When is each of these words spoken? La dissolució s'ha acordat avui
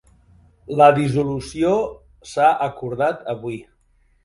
La 0.79 0.87
dissolució 0.95 1.75
s'ha 2.33 2.49
acordat 2.71 3.25
avui 3.37 3.63